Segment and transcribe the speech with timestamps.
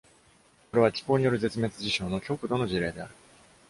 [0.71, 3.13] これは、気候による絶滅事象の極度の事例である。